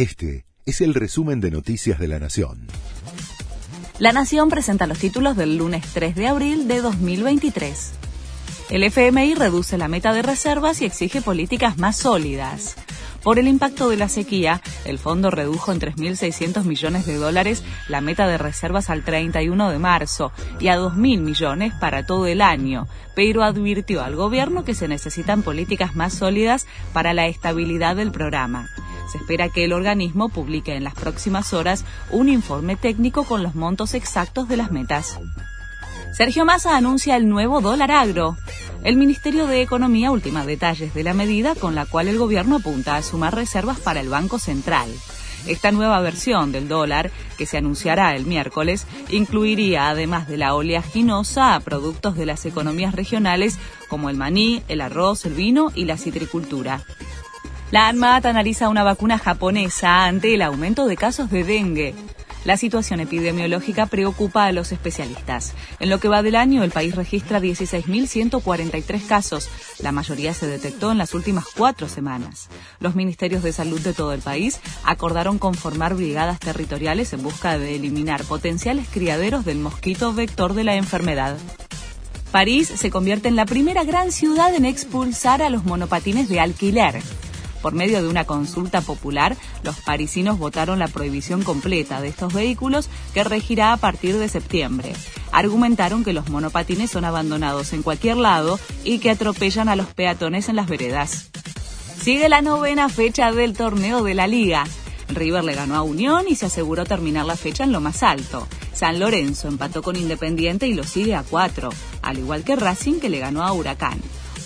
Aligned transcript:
Este 0.00 0.46
es 0.64 0.80
el 0.80 0.94
resumen 0.94 1.42
de 1.42 1.50
Noticias 1.50 1.98
de 1.98 2.08
la 2.08 2.18
Nación. 2.18 2.68
La 3.98 4.12
Nación 4.12 4.48
presenta 4.48 4.86
los 4.86 4.98
títulos 4.98 5.36
del 5.36 5.58
lunes 5.58 5.84
3 5.92 6.14
de 6.14 6.26
abril 6.26 6.68
de 6.68 6.80
2023. 6.80 7.92
El 8.70 8.84
FMI 8.84 9.34
reduce 9.34 9.76
la 9.76 9.88
meta 9.88 10.14
de 10.14 10.22
reservas 10.22 10.80
y 10.80 10.86
exige 10.86 11.20
políticas 11.20 11.76
más 11.76 11.98
sólidas. 11.98 12.76
Por 13.22 13.38
el 13.38 13.46
impacto 13.46 13.90
de 13.90 13.98
la 13.98 14.08
sequía, 14.08 14.62
el 14.86 14.98
fondo 14.98 15.30
redujo 15.30 15.70
en 15.70 15.80
3.600 15.80 16.64
millones 16.64 17.04
de 17.04 17.16
dólares 17.16 17.62
la 17.86 18.00
meta 18.00 18.26
de 18.26 18.38
reservas 18.38 18.88
al 18.88 19.04
31 19.04 19.70
de 19.70 19.78
marzo 19.78 20.32
y 20.60 20.68
a 20.68 20.78
2.000 20.78 21.20
millones 21.20 21.74
para 21.78 22.06
todo 22.06 22.26
el 22.26 22.40
año, 22.40 22.88
pero 23.14 23.42
advirtió 23.42 24.02
al 24.02 24.16
gobierno 24.16 24.64
que 24.64 24.72
se 24.72 24.88
necesitan 24.88 25.42
políticas 25.42 25.94
más 25.94 26.14
sólidas 26.14 26.66
para 26.94 27.12
la 27.12 27.26
estabilidad 27.26 27.96
del 27.96 28.12
programa. 28.12 28.70
Se 29.10 29.18
espera 29.18 29.48
que 29.48 29.64
el 29.64 29.72
organismo 29.72 30.28
publique 30.28 30.74
en 30.74 30.84
las 30.84 30.94
próximas 30.94 31.52
horas 31.52 31.84
un 32.10 32.28
informe 32.28 32.76
técnico 32.76 33.24
con 33.24 33.42
los 33.42 33.54
montos 33.54 33.94
exactos 33.94 34.48
de 34.48 34.56
las 34.56 34.70
metas. 34.70 35.18
Sergio 36.12 36.44
Massa 36.44 36.76
anuncia 36.76 37.16
el 37.16 37.28
nuevo 37.28 37.60
dólar 37.60 37.90
agro. 37.90 38.36
El 38.84 38.96
Ministerio 38.96 39.46
de 39.46 39.62
Economía 39.62 40.10
ultima 40.10 40.46
detalles 40.46 40.94
de 40.94 41.02
la 41.02 41.14
medida 41.14 41.54
con 41.54 41.74
la 41.74 41.86
cual 41.86 42.08
el 42.08 42.18
gobierno 42.18 42.56
apunta 42.56 42.96
a 42.96 43.02
sumar 43.02 43.34
reservas 43.34 43.80
para 43.80 44.00
el 44.00 44.08
Banco 44.08 44.38
Central. 44.38 44.88
Esta 45.46 45.72
nueva 45.72 46.00
versión 46.00 46.52
del 46.52 46.68
dólar, 46.68 47.10
que 47.38 47.46
se 47.46 47.56
anunciará 47.56 48.14
el 48.14 48.26
miércoles, 48.26 48.86
incluiría, 49.08 49.88
además 49.88 50.28
de 50.28 50.36
la 50.36 50.54
oleaginosa, 50.54 51.54
a 51.54 51.60
productos 51.60 52.16
de 52.16 52.26
las 52.26 52.44
economías 52.44 52.94
regionales 52.94 53.58
como 53.88 54.10
el 54.10 54.16
maní, 54.16 54.62
el 54.68 54.80
arroz, 54.80 55.24
el 55.24 55.34
vino 55.34 55.72
y 55.74 55.86
la 55.86 55.96
citricultura. 55.96 56.84
La 57.70 57.86
ANMAT 57.86 58.26
analiza 58.26 58.68
una 58.68 58.82
vacuna 58.82 59.16
japonesa 59.16 60.04
ante 60.04 60.34
el 60.34 60.42
aumento 60.42 60.88
de 60.88 60.96
casos 60.96 61.30
de 61.30 61.44
dengue. 61.44 61.94
La 62.44 62.56
situación 62.56 62.98
epidemiológica 62.98 63.86
preocupa 63.86 64.46
a 64.46 64.52
los 64.52 64.72
especialistas. 64.72 65.54
En 65.78 65.88
lo 65.88 66.00
que 66.00 66.08
va 66.08 66.22
del 66.22 66.34
año, 66.34 66.64
el 66.64 66.72
país 66.72 66.96
registra 66.96 67.38
16.143 67.38 69.06
casos. 69.06 69.48
La 69.78 69.92
mayoría 69.92 70.34
se 70.34 70.48
detectó 70.48 70.90
en 70.90 70.98
las 70.98 71.14
últimas 71.14 71.44
cuatro 71.56 71.88
semanas. 71.88 72.48
Los 72.80 72.96
ministerios 72.96 73.44
de 73.44 73.52
salud 73.52 73.80
de 73.80 73.92
todo 73.92 74.14
el 74.14 74.20
país 74.20 74.60
acordaron 74.82 75.38
conformar 75.38 75.94
brigadas 75.94 76.40
territoriales 76.40 77.12
en 77.12 77.22
busca 77.22 77.56
de 77.56 77.76
eliminar 77.76 78.24
potenciales 78.24 78.88
criaderos 78.90 79.44
del 79.44 79.58
mosquito 79.58 80.12
vector 80.12 80.54
de 80.54 80.64
la 80.64 80.74
enfermedad. 80.74 81.36
París 82.32 82.66
se 82.66 82.90
convierte 82.90 83.28
en 83.28 83.36
la 83.36 83.46
primera 83.46 83.84
gran 83.84 84.10
ciudad 84.10 84.52
en 84.56 84.64
expulsar 84.64 85.40
a 85.40 85.50
los 85.50 85.64
monopatines 85.64 86.28
de 86.28 86.40
alquiler. 86.40 87.00
Por 87.62 87.74
medio 87.74 88.02
de 88.02 88.08
una 88.08 88.24
consulta 88.24 88.80
popular, 88.80 89.36
los 89.62 89.78
parisinos 89.80 90.38
votaron 90.38 90.78
la 90.78 90.88
prohibición 90.88 91.42
completa 91.42 92.00
de 92.00 92.08
estos 92.08 92.32
vehículos 92.32 92.88
que 93.12 93.24
regirá 93.24 93.72
a 93.72 93.76
partir 93.76 94.16
de 94.16 94.28
septiembre. 94.28 94.94
Argumentaron 95.32 96.04
que 96.04 96.12
los 96.12 96.28
monopatines 96.28 96.90
son 96.90 97.04
abandonados 97.04 97.72
en 97.72 97.82
cualquier 97.82 98.16
lado 98.16 98.58
y 98.84 98.98
que 98.98 99.10
atropellan 99.10 99.68
a 99.68 99.76
los 99.76 99.86
peatones 99.88 100.48
en 100.48 100.56
las 100.56 100.68
veredas. 100.68 101.30
Sigue 102.00 102.30
la 102.30 102.40
novena 102.40 102.88
fecha 102.88 103.30
del 103.30 103.52
torneo 103.52 104.02
de 104.02 104.14
la 104.14 104.26
liga. 104.26 104.64
River 105.08 105.44
le 105.44 105.54
ganó 105.54 105.74
a 105.74 105.82
Unión 105.82 106.26
y 106.28 106.36
se 106.36 106.46
aseguró 106.46 106.84
terminar 106.84 107.26
la 107.26 107.36
fecha 107.36 107.64
en 107.64 107.72
lo 107.72 107.80
más 107.80 108.02
alto. 108.02 108.46
San 108.72 108.98
Lorenzo 108.98 109.48
empató 109.48 109.82
con 109.82 109.96
Independiente 109.96 110.66
y 110.66 110.74
lo 110.74 110.84
sigue 110.84 111.14
a 111.14 111.22
cuatro, 111.22 111.68
al 112.00 112.18
igual 112.18 112.44
que 112.44 112.56
Racing 112.56 113.00
que 113.00 113.10
le 113.10 113.18
ganó 113.18 113.42
a 113.42 113.52
Huracán. 113.52 114.00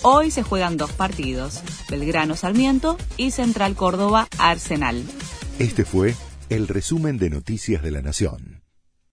Hoy 0.07 0.29
se 0.29 0.43
juegan 0.43 0.77
dos 0.77 0.91
partidos, 0.91 1.63
Belgrano 1.89 2.35
Sarmiento 2.35 2.95
y 3.17 3.31
Central 3.31 3.73
Córdoba 3.73 4.27
Arsenal. 4.37 5.03
Este 5.57 5.83
fue 5.83 6.13
el 6.49 6.67
resumen 6.67 7.17
de 7.17 7.31
Noticias 7.31 7.81
de 7.81 7.89
la 7.89 8.03
Nación. 8.03 8.54